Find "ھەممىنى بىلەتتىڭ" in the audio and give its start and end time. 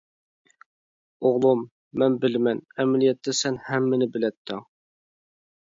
3.69-4.65